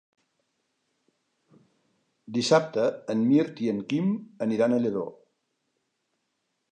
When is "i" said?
3.65-3.69